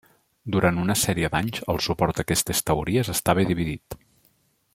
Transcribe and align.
Durant 0.53 0.79
una 0.83 0.95
sèrie 1.01 1.29
d'anys 1.35 1.61
el 1.75 1.81
suport 1.89 2.21
a 2.21 2.25
aquestes 2.25 2.65
teories 2.71 3.13
estava 3.17 3.47
dividit. 3.53 4.01